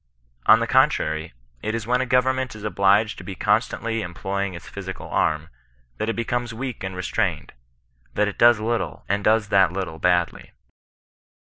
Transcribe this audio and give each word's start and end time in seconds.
On 0.47 0.59
the 0.61 0.65
con 0.65 0.89
trary, 0.89 1.33
it 1.61 1.75
is 1.75 1.85
when 1.85 2.01
a 2.01 2.07
government 2.07 2.55
is 2.55 2.63
obliged 2.63 3.19
to 3.19 3.23
be 3.23 3.35
con 3.35 3.61
stantly 3.61 4.01
employing 4.01 4.55
its 4.55 4.67
physical 4.67 5.07
arm, 5.07 5.49
that 5.97 6.09
it 6.09 6.15
becomes 6.15 6.55
weak 6.55 6.83
and 6.83 6.95
restrained— 6.95 7.53
that 8.15 8.27
it 8.27 8.39
does 8.39 8.59
little, 8.59 9.05
and 9.07 9.23
does 9.23 9.49
that 9.49 9.71
little 9.71 9.99
badly. 9.99 10.53